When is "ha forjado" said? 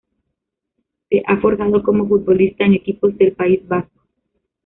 1.27-1.83